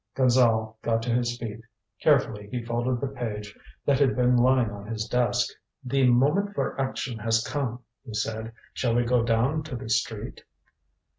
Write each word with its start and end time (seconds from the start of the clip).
Gonzale 0.15 0.77
got 0.81 1.03
to 1.03 1.11
his 1.11 1.37
feet. 1.37 1.61
Carefully 2.01 2.49
he 2.49 2.63
folded 2.65 2.99
the 2.99 3.07
page 3.15 3.55
that 3.85 3.99
had 3.99 4.15
been 4.15 4.35
lying 4.35 4.71
on 4.71 4.87
his 4.87 5.05
desk. 5.07 5.53
"The 5.85 6.07
moment 6.07 6.55
for 6.55 6.75
action 6.81 7.19
has 7.19 7.45
come," 7.47 7.83
he 8.03 8.15
said. 8.15 8.51
"Shall 8.73 8.95
we 8.95 9.03
go 9.05 9.21
down 9.21 9.61
to 9.61 9.75
the 9.75 9.89
street?" 9.91 10.43